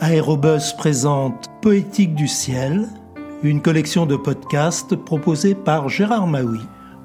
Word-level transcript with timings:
Aérobus 0.00 0.72
présente 0.76 1.48
Poétique 1.60 2.14
du 2.14 2.26
ciel, 2.26 2.88
une 3.42 3.62
collection 3.62 4.06
de 4.06 4.16
podcasts 4.16 4.96
proposée 4.96 5.54
par 5.54 5.88
Gérard 5.88 6.26
Maui. 6.26 6.60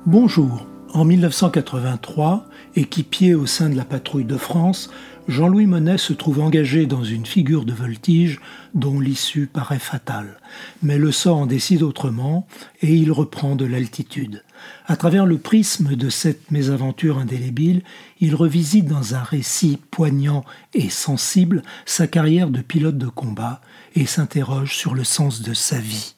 Bonjour. 0.06 0.66
En 0.94 1.06
1983, 1.06 2.46
équipier 2.76 3.36
au 3.36 3.46
sein 3.46 3.70
de 3.70 3.76
la 3.76 3.86
patrouille 3.86 4.26
de 4.26 4.38
France, 4.38 4.90
Jean-Louis 5.28 5.66
Monet 5.66 5.98
se 5.98 6.14
trouve 6.14 6.40
engagé 6.40 6.86
dans 6.86 7.04
une 7.04 7.26
figure 7.26 7.66
de 7.66 7.74
voltige 7.74 8.40
dont 8.74 8.98
l'issue 9.02 9.46
paraît 9.46 9.78
fatale. 9.78 10.40
Mais 10.82 10.98
le 10.98 11.12
sort 11.12 11.38
en 11.38 11.46
décide 11.46 11.84
autrement 11.84 12.48
et 12.82 12.96
il 12.96 13.12
reprend 13.12 13.58
de 13.58 13.66
l'altitude. 13.66 14.44
À 14.86 14.96
travers 14.96 15.26
le 15.26 15.38
prisme 15.38 15.96
de 15.96 16.10
cette 16.10 16.50
mésaventure 16.50 17.18
indélébile, 17.18 17.84
il 18.22 18.36
revisite 18.36 18.86
dans 18.86 19.16
un 19.16 19.24
récit 19.24 19.78
poignant 19.92 20.46
et 20.74 20.90
sensible 20.90 21.62
sa 21.86 22.08
carrière 22.08 22.50
de 22.50 22.62
pilote 22.62 22.98
de 22.98 23.10
combat 23.10 23.60
et 23.96 24.06
s'interroge 24.06 24.78
sur 24.78 24.96
le 24.96 25.04
sens 25.04 25.42
de 25.42 25.54
sa 25.54 25.78
vie. 25.78 26.16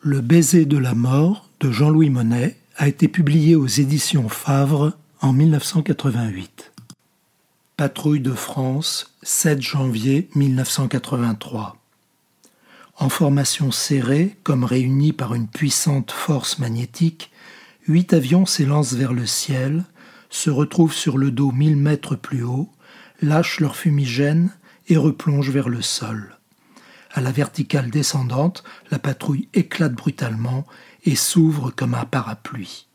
Le 0.00 0.22
baiser 0.22 0.64
de 0.64 0.78
la 0.78 0.94
mort 0.94 1.50
de 1.60 1.70
Jean-Louis 1.70 2.08
Monet 2.08 2.56
a 2.78 2.88
été 2.88 3.08
publié 3.08 3.56
aux 3.56 3.66
éditions 3.66 4.30
Favre 4.30 4.94
en 5.20 5.34
1988. 5.34 6.72
Patrouille 7.78 8.18
de 8.18 8.32
France, 8.32 9.14
7 9.22 9.62
janvier 9.62 10.28
1983. 10.34 11.76
En 12.96 13.08
formation 13.08 13.70
serrée, 13.70 14.36
comme 14.42 14.64
réunis 14.64 15.12
par 15.12 15.32
une 15.32 15.46
puissante 15.46 16.10
force 16.10 16.58
magnétique, 16.58 17.30
huit 17.86 18.12
avions 18.14 18.46
s'élancent 18.46 18.94
vers 18.94 19.12
le 19.12 19.26
ciel, 19.26 19.84
se 20.28 20.50
retrouvent 20.50 20.92
sur 20.92 21.18
le 21.18 21.30
dos 21.30 21.52
mille 21.52 21.76
mètres 21.76 22.16
plus 22.16 22.42
haut, 22.42 22.68
lâchent 23.22 23.60
leur 23.60 23.76
fumigène 23.76 24.50
et 24.88 24.96
replongent 24.96 25.50
vers 25.50 25.68
le 25.68 25.80
sol. 25.80 26.36
À 27.12 27.20
la 27.20 27.30
verticale 27.30 27.90
descendante, 27.90 28.64
la 28.90 28.98
patrouille 28.98 29.48
éclate 29.54 29.94
brutalement 29.94 30.66
et 31.04 31.14
s'ouvre 31.14 31.70
comme 31.70 31.94
un 31.94 32.06
parapluie. 32.06 32.87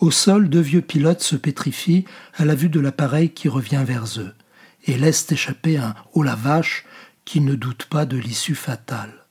Au 0.00 0.10
sol, 0.10 0.48
deux 0.48 0.60
vieux 0.60 0.82
pilotes 0.82 1.22
se 1.22 1.36
pétrifient 1.36 2.04
à 2.34 2.44
la 2.44 2.54
vue 2.54 2.68
de 2.68 2.80
l'appareil 2.80 3.30
qui 3.30 3.48
revient 3.48 3.84
vers 3.86 4.04
eux 4.18 4.34
et 4.86 4.98
laissent 4.98 5.30
échapper 5.30 5.78
un 5.78 5.94
haut 6.12 6.22
la 6.22 6.34
vache 6.34 6.84
qui 7.24 7.40
ne 7.40 7.54
doute 7.54 7.86
pas 7.86 8.04
de 8.04 8.16
l'issue 8.16 8.54
fatale. 8.54 9.24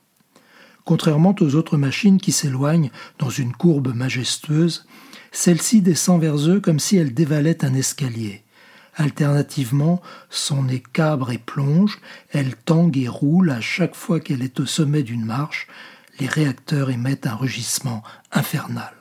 Contrairement 0.84 1.34
aux 1.40 1.54
autres 1.54 1.76
machines 1.76 2.20
qui 2.20 2.32
s'éloignent 2.32 2.90
dans 3.18 3.30
une 3.30 3.52
courbe 3.52 3.94
majestueuse, 3.94 4.86
celle-ci 5.32 5.80
descend 5.80 6.20
vers 6.20 6.36
eux 6.48 6.60
comme 6.60 6.78
si 6.78 6.96
elle 6.96 7.14
dévalait 7.14 7.64
un 7.64 7.74
escalier. 7.74 8.42
Alternativement, 8.96 10.00
son 10.30 10.64
nez 10.64 10.82
cabre 10.92 11.32
et 11.32 11.38
plonge, 11.38 11.98
elle 12.30 12.54
tangue 12.54 12.96
et 12.96 13.08
roule 13.08 13.50
à 13.50 13.60
chaque 13.60 13.94
fois 13.94 14.20
qu'elle 14.20 14.42
est 14.42 14.60
au 14.60 14.66
sommet 14.66 15.02
d'une 15.02 15.24
marche, 15.24 15.66
les 16.20 16.28
réacteurs 16.28 16.90
émettent 16.90 17.26
un 17.26 17.34
rugissement 17.34 18.02
infernal. 18.30 18.92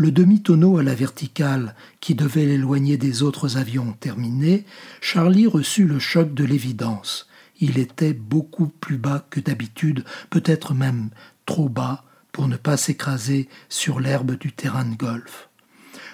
Le 0.00 0.12
demi-tonneau 0.12 0.78
à 0.78 0.84
la 0.84 0.94
verticale, 0.94 1.74
qui 1.98 2.14
devait 2.14 2.46
l'éloigner 2.46 2.96
des 2.96 3.24
autres 3.24 3.56
avions 3.56 3.94
terminé, 3.98 4.64
Charlie 5.00 5.48
reçut 5.48 5.88
le 5.88 5.98
choc 5.98 6.34
de 6.34 6.44
l'évidence. 6.44 7.26
Il 7.58 7.80
était 7.80 8.12
beaucoup 8.12 8.68
plus 8.68 8.96
bas 8.96 9.26
que 9.28 9.40
d'habitude, 9.40 10.04
peut-être 10.30 10.72
même 10.72 11.10
trop 11.46 11.68
bas 11.68 12.04
pour 12.30 12.46
ne 12.46 12.56
pas 12.56 12.76
s'écraser 12.76 13.48
sur 13.68 13.98
l'herbe 13.98 14.38
du 14.38 14.52
terrain 14.52 14.84
de 14.84 14.94
golf. 14.94 15.48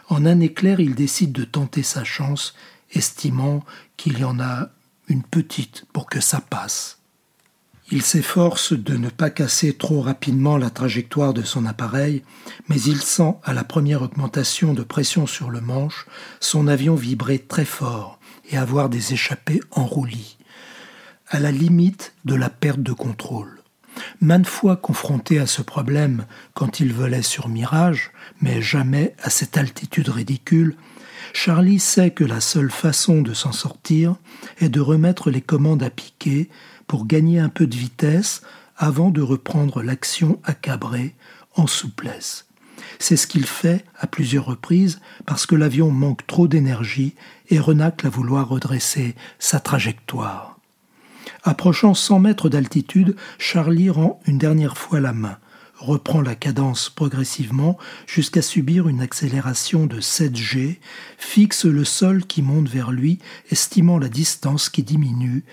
En 0.08 0.24
un 0.24 0.40
éclair, 0.40 0.80
il 0.80 0.94
décide 0.94 1.32
de 1.32 1.44
tenter 1.44 1.82
sa 1.82 2.04
chance, 2.04 2.54
estimant 2.90 3.62
qu'il 3.98 4.18
y 4.18 4.24
en 4.24 4.40
a 4.40 4.70
une 5.08 5.24
petite 5.24 5.84
pour 5.92 6.06
que 6.06 6.20
ça 6.20 6.40
passe. 6.40 7.00
Il 7.92 8.02
s'efforce 8.02 8.72
de 8.72 8.96
ne 8.96 9.10
pas 9.10 9.28
casser 9.28 9.74
trop 9.74 10.00
rapidement 10.00 10.56
la 10.56 10.70
trajectoire 10.70 11.34
de 11.34 11.42
son 11.42 11.66
appareil, 11.66 12.22
mais 12.68 12.80
il 12.80 13.00
sent 13.00 13.34
à 13.44 13.52
la 13.52 13.62
première 13.62 14.02
augmentation 14.02 14.72
de 14.72 14.82
pression 14.82 15.26
sur 15.26 15.50
le 15.50 15.60
manche 15.60 16.06
son 16.40 16.66
avion 16.66 16.94
vibrer 16.94 17.38
très 17.38 17.66
fort 17.66 18.18
et 18.50 18.56
avoir 18.56 18.88
des 18.88 19.12
échappées 19.12 19.60
en 19.70 19.84
roulis, 19.84 20.38
à 21.28 21.40
la 21.40 21.52
limite 21.52 22.14
de 22.24 22.34
la 22.34 22.48
perte 22.48 22.82
de 22.82 22.92
contrôle. 22.92 23.60
Maintes 24.20 24.46
fois 24.46 24.76
confronté 24.76 25.38
à 25.38 25.46
ce 25.46 25.62
problème 25.62 26.24
quand 26.54 26.80
il 26.80 26.92
volait 26.92 27.22
sur 27.22 27.48
Mirage, 27.48 28.12
mais 28.40 28.62
jamais 28.62 29.14
à 29.22 29.30
cette 29.30 29.58
altitude 29.58 30.08
ridicule, 30.08 30.76
Charlie 31.32 31.80
sait 31.80 32.10
que 32.10 32.24
la 32.24 32.40
seule 32.40 32.70
façon 32.70 33.20
de 33.20 33.34
s'en 33.34 33.52
sortir 33.52 34.16
est 34.58 34.68
de 34.68 34.80
remettre 34.80 35.30
les 35.30 35.40
commandes 35.40 35.82
à 35.82 35.90
piquer 35.90 36.48
pour 36.86 37.06
gagner 37.06 37.38
un 37.38 37.48
peu 37.48 37.66
de 37.66 37.76
vitesse 37.76 38.42
avant 38.76 39.10
de 39.10 39.22
reprendre 39.22 39.82
l'action 39.82 40.40
accabrée 40.44 41.14
en 41.56 41.66
souplesse. 41.66 42.46
C'est 42.98 43.16
ce 43.16 43.26
qu'il 43.26 43.46
fait 43.46 43.84
à 43.98 44.06
plusieurs 44.06 44.46
reprises 44.46 45.00
parce 45.26 45.46
que 45.46 45.54
l'avion 45.54 45.90
manque 45.90 46.26
trop 46.26 46.48
d'énergie 46.48 47.14
et 47.50 47.58
renacle 47.58 48.06
à 48.06 48.10
vouloir 48.10 48.48
redresser 48.48 49.14
sa 49.38 49.60
trajectoire. 49.60 50.58
Approchant 51.42 51.94
100 51.94 52.20
mètres 52.20 52.48
d'altitude, 52.48 53.16
Charlie 53.38 53.90
rend 53.90 54.20
une 54.26 54.38
dernière 54.38 54.78
fois 54.78 55.00
la 55.00 55.12
main, 55.12 55.38
reprend 55.76 56.22
la 56.22 56.34
cadence 56.34 56.88
progressivement 56.88 57.76
jusqu'à 58.06 58.42
subir 58.42 58.88
une 58.88 59.00
accélération 59.00 59.86
de 59.86 60.00
7 60.00 60.36
G, 60.36 60.80
fixe 61.18 61.64
le 61.64 61.84
sol 61.84 62.24
qui 62.24 62.42
monte 62.42 62.68
vers 62.68 62.92
lui, 62.92 63.18
estimant 63.50 63.98
la 63.98 64.08
distance 64.08 64.68
qui 64.68 64.82
diminue 64.82 65.44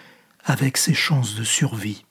avec 0.46 0.78
ses 0.78 0.94
chances 0.94 1.36
de 1.36 1.44
survie. 1.44 2.06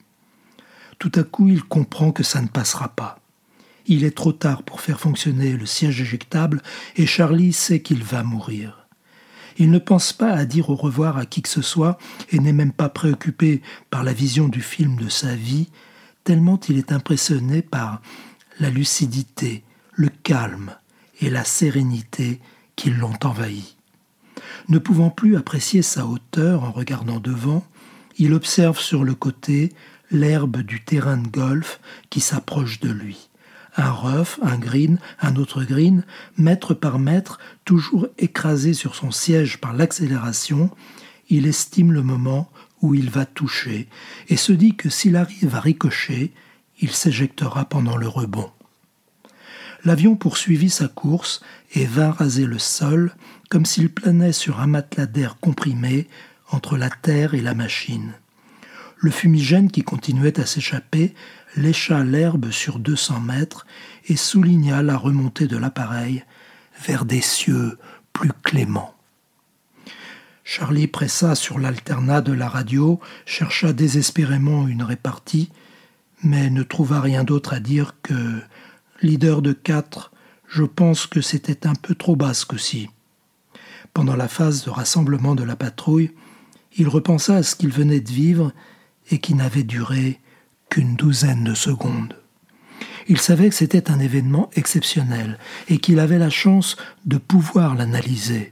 Tout 0.98 1.12
à 1.14 1.22
coup, 1.22 1.48
il 1.48 1.62
comprend 1.62 2.12
que 2.12 2.22
ça 2.22 2.42
ne 2.42 2.48
passera 2.48 2.88
pas. 2.88 3.18
Il 3.86 4.04
est 4.04 4.16
trop 4.16 4.32
tard 4.32 4.62
pour 4.62 4.80
faire 4.80 5.00
fonctionner 5.00 5.52
le 5.52 5.66
siège 5.66 6.00
éjectable 6.00 6.62
et 6.96 7.06
Charlie 7.06 7.52
sait 7.52 7.80
qu'il 7.80 8.04
va 8.04 8.22
mourir. 8.22 8.86
Il 9.58 9.70
ne 9.70 9.78
pense 9.78 10.12
pas 10.12 10.30
à 10.30 10.44
dire 10.44 10.70
au 10.70 10.74
revoir 10.74 11.16
à 11.16 11.26
qui 11.26 11.42
que 11.42 11.48
ce 11.48 11.62
soit 11.62 11.98
et 12.30 12.38
n'est 12.38 12.52
même 12.52 12.72
pas 12.72 12.88
préoccupé 12.88 13.62
par 13.90 14.04
la 14.04 14.12
vision 14.12 14.48
du 14.48 14.62
film 14.62 14.96
de 14.96 15.08
sa 15.08 15.34
vie, 15.34 15.70
tellement 16.24 16.60
il 16.68 16.78
est 16.78 16.92
impressionné 16.92 17.62
par 17.62 18.00
la 18.58 18.70
lucidité, 18.70 19.64
le 19.92 20.08
calme 20.08 20.76
et 21.20 21.30
la 21.30 21.44
sérénité 21.44 22.40
qui 22.76 22.90
l'ont 22.90 23.18
envahi. 23.24 23.76
Ne 24.68 24.78
pouvant 24.78 25.10
plus 25.10 25.36
apprécier 25.36 25.82
sa 25.82 26.06
hauteur 26.06 26.64
en 26.64 26.70
regardant 26.70 27.20
devant, 27.20 27.64
il 28.20 28.34
observe 28.34 28.78
sur 28.78 29.02
le 29.02 29.14
côté 29.14 29.72
l'herbe 30.10 30.58
du 30.58 30.84
terrain 30.84 31.16
de 31.16 31.26
golf 31.26 31.80
qui 32.10 32.20
s'approche 32.20 32.78
de 32.78 32.90
lui. 32.90 33.30
Un 33.76 33.90
rough, 33.90 34.38
un 34.42 34.58
green, 34.58 34.98
un 35.22 35.36
autre 35.36 35.64
green, 35.64 36.04
mètre 36.36 36.74
par 36.74 36.98
mètre, 36.98 37.38
toujours 37.64 38.08
écrasé 38.18 38.74
sur 38.74 38.94
son 38.94 39.10
siège 39.10 39.58
par 39.58 39.72
l'accélération, 39.72 40.70
il 41.30 41.46
estime 41.46 41.92
le 41.92 42.02
moment 42.02 42.50
où 42.82 42.94
il 42.94 43.08
va 43.08 43.24
toucher 43.24 43.88
et 44.28 44.36
se 44.36 44.52
dit 44.52 44.76
que 44.76 44.90
s'il 44.90 45.16
arrive 45.16 45.54
à 45.54 45.60
ricocher, 45.60 46.34
il 46.78 46.90
s'éjectera 46.90 47.64
pendant 47.64 47.96
le 47.96 48.08
rebond. 48.08 48.50
L'avion 49.82 50.14
poursuivit 50.14 50.68
sa 50.68 50.88
course 50.88 51.40
et 51.72 51.86
vint 51.86 52.10
raser 52.10 52.44
le 52.44 52.58
sol 52.58 53.14
comme 53.48 53.64
s'il 53.64 53.88
planait 53.88 54.32
sur 54.32 54.60
un 54.60 54.66
matelas 54.66 55.06
d'air 55.06 55.38
comprimé 55.40 56.06
entre 56.50 56.76
la 56.76 56.90
terre 56.90 57.34
et 57.34 57.40
la 57.40 57.54
machine. 57.54 58.14
Le 58.98 59.10
fumigène 59.10 59.70
qui 59.70 59.82
continuait 59.82 60.38
à 60.38 60.46
s'échapper 60.46 61.14
lécha 61.56 62.04
l'herbe 62.04 62.50
sur 62.50 62.78
deux 62.78 62.96
cents 62.96 63.20
mètres 63.20 63.66
et 64.06 64.16
souligna 64.16 64.82
la 64.82 64.96
remontée 64.96 65.46
de 65.46 65.56
l'appareil 65.56 66.24
vers 66.84 67.04
des 67.04 67.20
cieux 67.20 67.78
plus 68.12 68.32
cléments. 68.42 68.94
Charlie 70.44 70.86
pressa 70.86 71.34
sur 71.34 71.58
l'alternat 71.58 72.20
de 72.20 72.32
la 72.32 72.48
radio, 72.48 73.00
chercha 73.24 73.72
désespérément 73.72 74.66
une 74.66 74.82
répartie, 74.82 75.50
mais 76.22 76.50
ne 76.50 76.62
trouva 76.62 77.00
rien 77.00 77.24
d'autre 77.24 77.54
à 77.54 77.60
dire 77.60 77.94
que 78.02 78.40
Leader 79.02 79.40
de 79.40 79.52
quatre, 79.52 80.12
je 80.46 80.64
pense 80.64 81.06
que 81.06 81.20
c'était 81.20 81.66
un 81.66 81.74
peu 81.74 81.94
trop 81.94 82.16
basque 82.16 82.52
aussi. 82.52 82.90
Pendant 83.94 84.16
la 84.16 84.28
phase 84.28 84.64
de 84.64 84.70
rassemblement 84.70 85.34
de 85.34 85.44
la 85.44 85.56
patrouille, 85.56 86.10
il 86.76 86.88
repensa 86.88 87.36
à 87.36 87.42
ce 87.42 87.56
qu'il 87.56 87.70
venait 87.70 88.00
de 88.00 88.10
vivre 88.10 88.52
et 89.10 89.18
qui 89.18 89.34
n'avait 89.34 89.62
duré 89.62 90.20
qu'une 90.68 90.96
douzaine 90.96 91.44
de 91.44 91.54
secondes. 91.54 92.16
Il 93.08 93.18
savait 93.18 93.48
que 93.48 93.54
c'était 93.54 93.90
un 93.90 93.98
événement 93.98 94.50
exceptionnel 94.54 95.38
et 95.68 95.78
qu'il 95.78 95.98
avait 95.98 96.18
la 96.18 96.30
chance 96.30 96.76
de 97.06 97.18
pouvoir 97.18 97.74
l'analyser. 97.74 98.50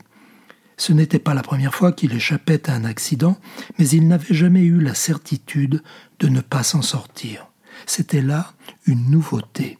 Ce 0.76 0.92
n'était 0.92 1.18
pas 1.18 1.34
la 1.34 1.42
première 1.42 1.74
fois 1.74 1.92
qu'il 1.92 2.12
échappait 2.12 2.68
à 2.68 2.74
un 2.74 2.84
accident, 2.84 3.38
mais 3.78 3.88
il 3.88 4.08
n'avait 4.08 4.34
jamais 4.34 4.62
eu 4.62 4.80
la 4.80 4.94
certitude 4.94 5.82
de 6.18 6.28
ne 6.28 6.40
pas 6.40 6.62
s'en 6.62 6.82
sortir. 6.82 7.46
C'était 7.86 8.22
là 8.22 8.52
une 8.86 9.10
nouveauté. 9.10 9.78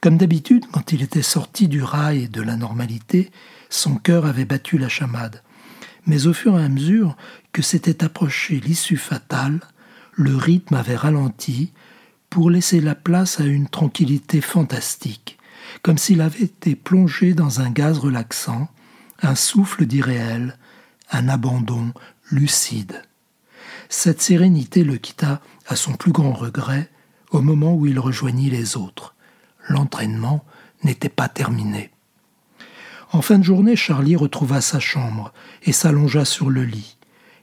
Comme 0.00 0.18
d'habitude, 0.18 0.66
quand 0.70 0.92
il 0.92 1.02
était 1.02 1.22
sorti 1.22 1.68
du 1.68 1.82
rail 1.82 2.28
de 2.28 2.42
la 2.42 2.56
normalité, 2.56 3.30
son 3.70 3.96
cœur 3.96 4.26
avait 4.26 4.44
battu 4.44 4.78
la 4.78 4.88
chamade 4.88 5.42
Mais 6.06 6.26
au 6.26 6.32
fur 6.32 6.58
et 6.58 6.64
à 6.64 6.68
mesure 6.68 7.16
que 7.52 7.62
s'était 7.62 8.04
approché 8.04 8.60
l'issue 8.60 8.96
fatale, 8.96 9.60
le 10.12 10.36
rythme 10.36 10.74
avait 10.74 10.96
ralenti 10.96 11.72
pour 12.28 12.50
laisser 12.50 12.80
la 12.80 12.94
place 12.94 13.40
à 13.40 13.44
une 13.44 13.68
tranquillité 13.68 14.40
fantastique, 14.40 15.38
comme 15.82 15.98
s'il 15.98 16.20
avait 16.20 16.44
été 16.44 16.74
plongé 16.74 17.34
dans 17.34 17.60
un 17.60 17.70
gaz 17.70 17.98
relaxant, 17.98 18.68
un 19.22 19.34
souffle 19.34 19.86
d'irréel, 19.86 20.58
un 21.10 21.28
abandon 21.28 21.92
lucide. 22.30 23.02
Cette 23.88 24.22
sérénité 24.22 24.84
le 24.84 24.96
quitta 24.96 25.40
à 25.66 25.76
son 25.76 25.92
plus 25.92 26.12
grand 26.12 26.32
regret 26.32 26.90
au 27.30 27.40
moment 27.42 27.74
où 27.74 27.86
il 27.86 27.98
rejoignit 27.98 28.50
les 28.50 28.76
autres. 28.76 29.14
L'entraînement 29.68 30.44
n'était 30.82 31.08
pas 31.08 31.28
terminé. 31.28 31.91
En 33.12 33.20
fin 33.20 33.38
de 33.38 33.44
journée, 33.44 33.76
Charlie 33.76 34.16
retrouva 34.16 34.62
sa 34.62 34.80
chambre 34.80 35.34
et 35.64 35.72
s'allongea 35.72 36.24
sur 36.24 36.48
le 36.48 36.64
lit. 36.64 36.96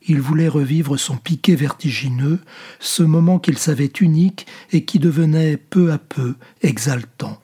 Il 0.07 0.19
voulait 0.19 0.48
revivre 0.48 0.98
son 0.98 1.16
piquet 1.16 1.54
vertigineux, 1.54 2.39
ce 2.80 3.04
moment 3.04 3.38
qu'il 3.38 3.57
savait 3.60 3.92
unique 4.01 4.48
et 4.71 4.83
qui 4.83 4.98
devenait 4.98 5.57
peu 5.57 5.92
à 5.92 6.00
peu 6.00 6.36
exaltant. 6.63 7.39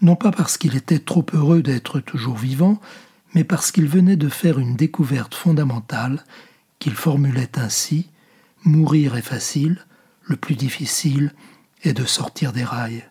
Non 0.00 0.16
pas 0.16 0.30
parce 0.30 0.56
qu'il 0.56 0.76
était 0.76 0.98
trop 0.98 1.26
heureux 1.34 1.62
d'être 1.62 2.00
toujours 2.00 2.36
vivant, 2.36 2.80
mais 3.34 3.44
parce 3.44 3.70
qu'il 3.70 3.86
venait 3.86 4.16
de 4.16 4.30
faire 4.30 4.58
une 4.58 4.74
découverte 4.74 5.34
fondamentale 5.34 6.24
qu'il 6.78 6.94
formulait 6.94 7.58
ainsi 7.58 8.08
Mourir 8.64 9.16
est 9.16 9.22
facile, 9.22 9.86
le 10.24 10.36
plus 10.36 10.56
difficile 10.56 11.32
est 11.84 11.92
de 11.92 12.04
sortir 12.04 12.52
des 12.52 12.64
rails. 12.64 13.04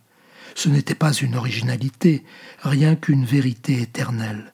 Ce 0.57 0.69
n'était 0.69 0.95
pas 0.95 1.13
une 1.13 1.35
originalité, 1.35 2.23
rien 2.63 2.95
qu'une 2.95 3.25
vérité 3.25 3.79
éternelle. 3.79 4.53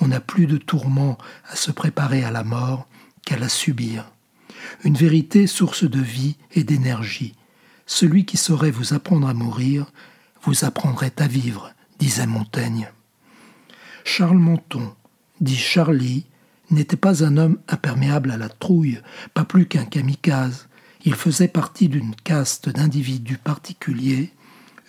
On 0.00 0.06
n'a 0.06 0.20
plus 0.20 0.46
de 0.46 0.58
tourment 0.58 1.18
à 1.48 1.56
se 1.56 1.72
préparer 1.72 2.22
à 2.22 2.30
la 2.30 2.44
mort 2.44 2.86
qu'à 3.26 3.36
la 3.36 3.48
subir. 3.48 4.12
Une 4.84 4.94
vérité 4.94 5.48
source 5.48 5.82
de 5.82 5.98
vie 5.98 6.36
et 6.52 6.62
d'énergie. 6.62 7.34
Celui 7.84 8.26
qui 8.26 8.36
saurait 8.36 8.70
vous 8.70 8.94
apprendre 8.94 9.26
à 9.26 9.34
mourir 9.34 9.90
vous 10.44 10.64
apprendrait 10.64 11.14
à 11.18 11.26
vivre, 11.26 11.72
disait 11.98 12.28
Montaigne. 12.28 12.88
Charles 14.04 14.38
Monton, 14.38 14.94
dit 15.40 15.56
Charlie, 15.56 16.26
n'était 16.70 16.94
pas 16.96 17.24
un 17.24 17.36
homme 17.36 17.58
imperméable 17.66 18.30
à 18.30 18.36
la 18.36 18.50
trouille, 18.50 19.00
pas 19.34 19.44
plus 19.44 19.66
qu'un 19.66 19.84
kamikaze. 19.84 20.68
Il 21.04 21.16
faisait 21.16 21.48
partie 21.48 21.88
d'une 21.88 22.14
caste 22.14 22.68
d'individus 22.68 23.38
particuliers, 23.38 24.32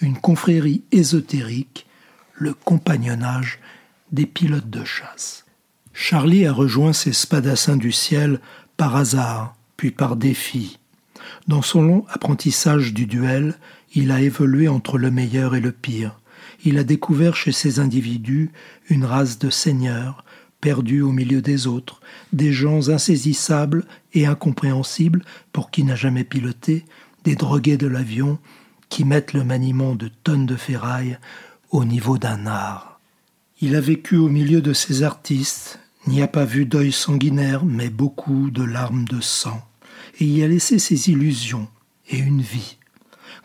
une 0.02 0.18
confrérie 0.18 0.84
ésotérique, 0.92 1.86
le 2.34 2.54
compagnonnage 2.54 3.60
des 4.12 4.26
pilotes 4.26 4.70
de 4.70 4.84
chasse. 4.84 5.46
Charlie 5.94 6.46
a 6.46 6.54
rejoint 6.54 6.94
ces 6.94 7.14
spadassins 7.14 7.78
du 7.78 7.92
ciel 7.92 8.40
par 8.78 8.96
hasard, 8.96 9.56
puis 9.78 9.92
par 9.92 10.16
défi. 10.16 10.80
Dans 11.48 11.62
son 11.62 11.84
long 11.84 12.06
apprentissage 12.10 12.94
du 12.94 13.06
duel, 13.06 13.58
il 13.94 14.12
a 14.12 14.22
évolué 14.22 14.68
entre 14.68 14.98
le 14.98 15.12
meilleur 15.12 15.56
et 15.56 15.62
le 15.62 15.72
pire. 15.72 16.20
Il 16.64 16.78
a 16.78 16.84
découvert 16.84 17.36
chez 17.36 17.52
ces 17.52 17.80
individus 17.80 18.52
une 18.90 19.06
race 19.06 19.38
de 19.38 19.50
seigneurs, 19.50 20.24
perdus 20.62 21.02
au 21.02 21.12
milieu 21.12 21.42
des 21.42 21.68
autres, 21.68 22.02
des 22.34 22.54
gens 22.54 22.90
insaisissables 22.90 23.86
et 24.14 24.26
incompréhensibles 24.26 25.24
pour 25.52 25.72
qui 25.72 25.84
n'a 25.84 25.96
jamais 25.96 26.24
piloté, 26.24 26.86
des 27.24 27.36
drogués 27.36 27.78
de 27.78 27.88
l'avion 27.88 28.40
qui 28.92 29.06
mettent 29.06 29.34
le 29.34 29.44
maniement 29.44 29.96
de 29.96 30.10
tonnes 30.10 30.46
de 30.46 30.58
ferraille 30.58 31.18
au 31.72 31.86
niveau 31.86 32.20
d'un 32.20 32.46
art. 32.46 33.00
Il 33.62 33.76
a 33.76 33.82
vécu 33.82 34.18
au 34.18 34.28
milieu 34.28 34.62
de 34.62 34.74
ces 34.74 35.02
artistes, 35.02 35.80
n'y 36.08 36.22
a 36.22 36.28
pas 36.28 36.46
vu 36.46 36.66
d'œil 36.66 36.92
sanguinaire, 36.92 37.64
mais 37.64 37.90
beaucoup 37.90 38.52
de 38.52 38.64
larmes 38.64 39.06
de 39.06 39.22
sang, 39.22 39.66
et 40.20 40.26
y 40.26 40.44
a 40.44 40.48
laissé 40.48 40.78
ses 40.78 41.10
illusions 41.10 41.70
et 42.10 42.18
une 42.18 42.42
vie. 42.42 42.78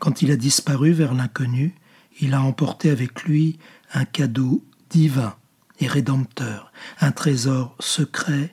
Quand 0.01 0.21
il 0.21 0.33
a 0.33 0.37
disparu 0.37 0.93
vers 0.93 1.15
l'inconnu, 1.15 1.75
il 2.21 2.35
a 2.35 2.43
emporté 2.43 2.91
avec 2.91 3.23
lui 3.23 3.59
un 3.95 4.05
cadeau 4.05 4.65
divin 4.91 5.37
et 5.79 5.87
rédempteur, 5.87 6.73
un 7.01 7.13
trésor 7.13 7.77
secret 7.79 8.53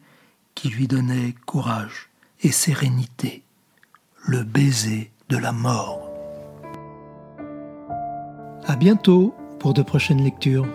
qui 0.54 0.70
lui 0.70 0.88
donnait 0.88 1.34
courage 1.48 2.10
et 2.42 2.52
sérénité, 2.52 3.42
le 4.26 4.44
baiser 4.44 5.12
de 5.30 5.38
la 5.38 5.54
mort. 5.54 6.03
Bientôt 8.84 9.34
pour 9.60 9.74
de 9.74 9.82
prochaines 9.82 10.22
lectures. 10.22 10.68